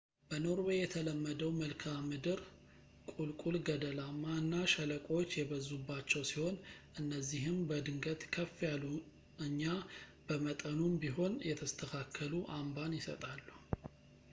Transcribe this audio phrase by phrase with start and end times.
[0.29, 2.39] በኖርዌይ የተለመደው መልክዓምድር
[3.11, 6.55] ቁልቁል ገደላማ እና ሸለቆዎች የበዙባቸው ሲሆኑ
[7.03, 8.85] እነዚህም በድንገት ከፍ ያሉ
[9.47, 9.63] እኛ
[10.29, 13.45] በመጠኑም ቢሆን የተስተካከሉ አምባን ይሰጣሉ